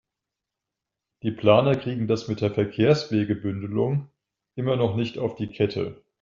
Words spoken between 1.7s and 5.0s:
kriegen das mit der Verkehrswegebündelung immer noch